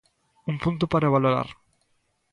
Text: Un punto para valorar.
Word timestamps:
Un 0.51 0.55
punto 0.63 0.83
para 0.93 1.13
valorar. 1.15 1.47